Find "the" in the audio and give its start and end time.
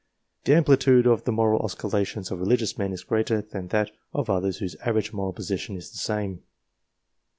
0.45-0.55, 1.25-1.31, 5.91-5.99